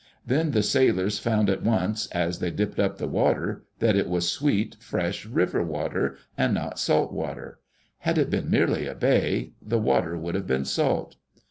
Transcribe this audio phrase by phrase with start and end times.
[0.25, 4.27] Then the sailors found at once, as they dipped up the water, that it was
[4.27, 7.59] sweet, fresh, river water and not salt water.
[7.99, 11.17] Had it been merely a bay, the iwater would have been salt.